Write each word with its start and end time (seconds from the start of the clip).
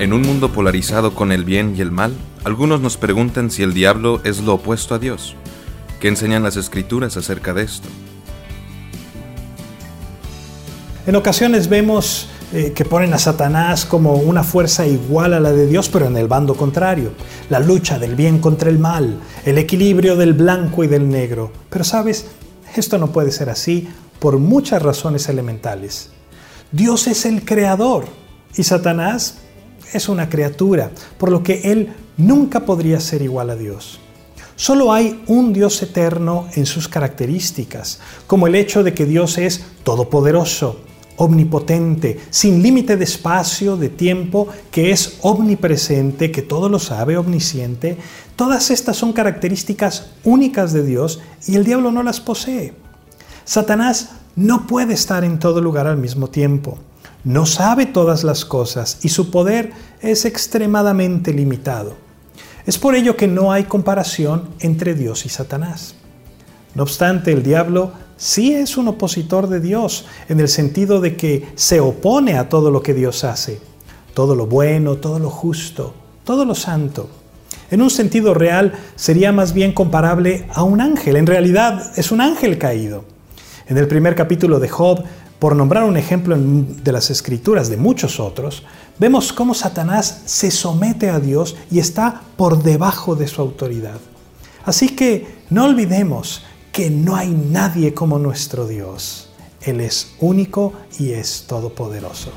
En 0.00 0.12
un 0.12 0.22
mundo 0.22 0.50
polarizado 0.50 1.14
con 1.14 1.30
el 1.30 1.44
bien 1.44 1.76
y 1.76 1.80
el 1.80 1.92
mal, 1.92 2.14
algunos 2.42 2.80
nos 2.80 2.96
preguntan 2.96 3.52
si 3.52 3.62
el 3.62 3.74
diablo 3.74 4.20
es 4.24 4.40
lo 4.40 4.54
opuesto 4.54 4.96
a 4.96 4.98
Dios. 4.98 5.36
¿Qué 6.00 6.08
enseñan 6.08 6.42
las 6.42 6.56
escrituras 6.56 7.16
acerca 7.16 7.54
de 7.54 7.62
esto? 7.62 7.88
En 11.06 11.14
ocasiones 11.14 11.68
vemos 11.68 12.28
eh, 12.52 12.72
que 12.74 12.84
ponen 12.84 13.14
a 13.14 13.18
Satanás 13.18 13.86
como 13.86 14.14
una 14.14 14.42
fuerza 14.42 14.84
igual 14.84 15.32
a 15.32 15.38
la 15.38 15.52
de 15.52 15.68
Dios, 15.68 15.88
pero 15.88 16.06
en 16.06 16.16
el 16.16 16.26
bando 16.26 16.56
contrario. 16.56 17.12
La 17.48 17.60
lucha 17.60 17.96
del 17.96 18.16
bien 18.16 18.40
contra 18.40 18.70
el 18.70 18.80
mal, 18.80 19.20
el 19.44 19.58
equilibrio 19.58 20.16
del 20.16 20.32
blanco 20.32 20.82
y 20.82 20.88
del 20.88 21.08
negro. 21.08 21.52
Pero 21.70 21.84
sabes, 21.84 22.26
esto 22.74 22.98
no 22.98 23.12
puede 23.12 23.30
ser 23.30 23.48
así 23.48 23.88
por 24.18 24.38
muchas 24.38 24.82
razones 24.82 25.28
elementales. 25.28 26.10
Dios 26.72 27.06
es 27.06 27.26
el 27.26 27.44
creador 27.44 28.06
y 28.56 28.64
Satanás 28.64 29.38
es 29.98 30.08
una 30.08 30.28
criatura, 30.28 30.90
por 31.18 31.30
lo 31.30 31.42
que 31.42 31.60
él 31.64 31.92
nunca 32.16 32.60
podría 32.60 33.00
ser 33.00 33.22
igual 33.22 33.50
a 33.50 33.56
Dios. 33.56 34.00
Solo 34.56 34.92
hay 34.92 35.22
un 35.26 35.52
Dios 35.52 35.82
eterno 35.82 36.46
en 36.54 36.66
sus 36.66 36.88
características, 36.88 37.98
como 38.26 38.46
el 38.46 38.54
hecho 38.54 38.84
de 38.84 38.94
que 38.94 39.04
Dios 39.04 39.36
es 39.38 39.64
todopoderoso, 39.82 40.80
omnipotente, 41.16 42.20
sin 42.30 42.62
límite 42.62 42.96
de 42.96 43.04
espacio, 43.04 43.76
de 43.76 43.88
tiempo, 43.88 44.48
que 44.70 44.90
es 44.90 45.18
omnipresente, 45.22 46.30
que 46.30 46.42
todo 46.42 46.68
lo 46.68 46.78
sabe, 46.78 47.16
omnisciente. 47.16 47.96
Todas 48.36 48.70
estas 48.70 48.96
son 48.96 49.12
características 49.12 50.10
únicas 50.24 50.72
de 50.72 50.84
Dios 50.84 51.20
y 51.46 51.56
el 51.56 51.64
diablo 51.64 51.90
no 51.90 52.02
las 52.02 52.20
posee. 52.20 52.74
Satanás 53.44 54.10
no 54.36 54.66
puede 54.66 54.94
estar 54.94 55.24
en 55.24 55.38
todo 55.38 55.60
lugar 55.60 55.86
al 55.86 55.96
mismo 55.96 56.28
tiempo. 56.28 56.78
No 57.24 57.46
sabe 57.46 57.86
todas 57.86 58.22
las 58.22 58.44
cosas 58.44 58.98
y 59.02 59.08
su 59.08 59.30
poder 59.30 59.72
es 60.02 60.26
extremadamente 60.26 61.32
limitado. 61.32 61.94
Es 62.66 62.76
por 62.76 62.94
ello 62.94 63.16
que 63.16 63.26
no 63.26 63.50
hay 63.50 63.64
comparación 63.64 64.50
entre 64.60 64.94
Dios 64.94 65.24
y 65.24 65.30
Satanás. 65.30 65.94
No 66.74 66.82
obstante, 66.82 67.32
el 67.32 67.42
diablo 67.42 67.92
sí 68.18 68.52
es 68.52 68.76
un 68.76 68.88
opositor 68.88 69.48
de 69.48 69.60
Dios 69.60 70.04
en 70.28 70.38
el 70.38 70.48
sentido 70.48 71.00
de 71.00 71.16
que 71.16 71.48
se 71.54 71.80
opone 71.80 72.36
a 72.36 72.50
todo 72.50 72.70
lo 72.70 72.82
que 72.82 72.92
Dios 72.92 73.24
hace, 73.24 73.58
todo 74.12 74.34
lo 74.34 74.46
bueno, 74.46 74.96
todo 74.96 75.18
lo 75.18 75.30
justo, 75.30 75.94
todo 76.24 76.44
lo 76.44 76.54
santo. 76.54 77.08
En 77.70 77.80
un 77.80 77.90
sentido 77.90 78.34
real 78.34 78.74
sería 78.96 79.32
más 79.32 79.54
bien 79.54 79.72
comparable 79.72 80.46
a 80.52 80.62
un 80.62 80.82
ángel, 80.82 81.16
en 81.16 81.26
realidad 81.26 81.92
es 81.96 82.12
un 82.12 82.20
ángel 82.20 82.58
caído. 82.58 83.04
En 83.66 83.78
el 83.78 83.88
primer 83.88 84.14
capítulo 84.14 84.60
de 84.60 84.68
Job, 84.68 85.04
por 85.38 85.56
nombrar 85.56 85.84
un 85.84 85.96
ejemplo 85.96 86.36
de 86.38 86.92
las 86.92 87.10
escrituras 87.10 87.68
de 87.68 87.76
muchos 87.76 88.20
otros, 88.20 88.62
vemos 88.98 89.32
cómo 89.32 89.54
Satanás 89.54 90.22
se 90.24 90.50
somete 90.50 91.10
a 91.10 91.20
Dios 91.20 91.56
y 91.70 91.78
está 91.78 92.22
por 92.36 92.62
debajo 92.62 93.14
de 93.14 93.28
su 93.28 93.42
autoridad. 93.42 93.98
Así 94.64 94.90
que 94.90 95.44
no 95.50 95.64
olvidemos 95.64 96.42
que 96.72 96.90
no 96.90 97.16
hay 97.16 97.30
nadie 97.30 97.94
como 97.94 98.18
nuestro 98.18 98.66
Dios. 98.66 99.28
Él 99.60 99.80
es 99.80 100.14
único 100.20 100.72
y 100.98 101.12
es 101.12 101.44
todopoderoso. 101.46 102.30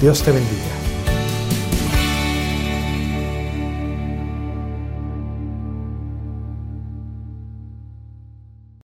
Dios 0.00 0.22
te 0.22 0.32
bendiga. 0.32 0.83